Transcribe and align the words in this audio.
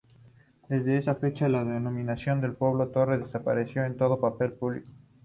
Desde 0.67 0.97
esa 0.97 1.13
fecha, 1.13 1.47
la 1.47 1.63
denominación 1.63 2.55
Pueblo 2.57 2.87
Torres 2.87 3.19
desapareció 3.23 3.83
de 3.83 3.91
todo 3.91 4.19
papel 4.19 4.53
público. 4.53 4.89